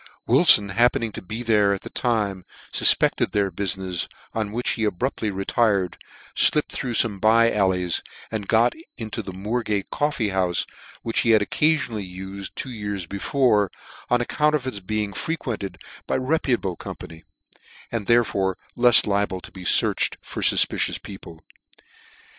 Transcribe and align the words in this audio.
Wilfon 0.27 0.69
happening 0.71 1.11
to 1.11 1.21
be 1.21 1.43
there 1.43 1.75
at 1.75 1.81
the 1.81 1.89
time, 1.91 2.43
fufpected 2.73 3.33
their 3.33 3.51
buiinefs, 3.51 4.07
on' 4.33 4.49
wjhich 4.49 4.79
lie 4.79 4.85
abruptly 4.85 5.29
retired, 5.29 5.99
flipped 6.35 6.71
through 6.71 6.95
fome 6.95 7.21
bye 7.21 7.51
allies, 7.53 8.01
and 8.31 8.47
got 8.47 8.73
into 8.97 9.21
the 9.21 9.31
Moorgate 9.31 9.89
corFee 9.91 10.31
houfe, 10.31 10.65
which 11.03 11.19
he 11.19 11.29
had 11.29 11.41
occafionally 11.43 12.11
uled 12.17 12.47
for 12.47 12.55
two 12.55 12.71
years 12.71 13.05
before, 13.05 13.69
on 14.09 14.21
account 14.21 14.55
of 14.55 14.65
its 14.65 14.79
being 14.79 15.13
frequented 15.13 15.77
by 16.07 16.15
reputable 16.15 16.75
company, 16.75 17.23
and 17.91 18.07
therefore 18.07 18.57
lefs 18.75 19.05
liable 19.05 19.39
to 19.39 19.51
be 19.51 19.63
fearched 19.63 20.17
for 20.23 20.41
fufpicious 20.41 20.99
people. 20.99 21.43